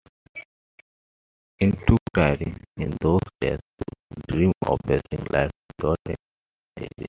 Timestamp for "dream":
4.35-4.51